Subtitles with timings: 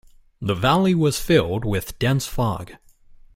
[0.41, 2.71] The valley was filled with dense fog.